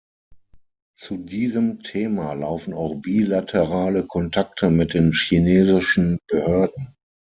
[0.97, 6.95] Zu diesem Thema laufen auch bilaterale Kontakte mit den chinesischen Behörden.